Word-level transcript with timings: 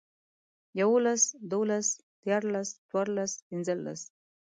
يوولس، 0.79 1.23
دوولس، 1.51 1.87
ديارلس، 2.23 2.69
څوارلس، 2.89 3.31
پينځلس 3.47 4.01